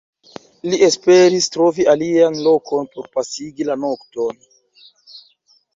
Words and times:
Li 0.69 0.79
esperis 0.87 1.49
trovi 1.57 1.85
alian 1.95 2.41
lokon 2.49 2.91
por 2.97 3.13
pasigi 3.19 3.69
la 3.73 3.79
nokton. 3.87 4.43